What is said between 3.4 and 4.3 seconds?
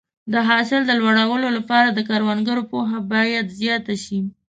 زیاته شي.